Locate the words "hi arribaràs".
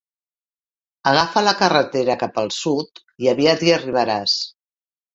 3.71-4.39